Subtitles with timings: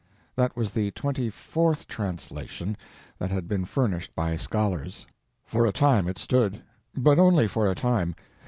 [0.35, 2.75] That was the twenty fourth translation
[3.19, 5.05] that had been furnished by scholars.
[5.45, 6.63] For a time it stood.
[6.97, 8.15] But only for a time.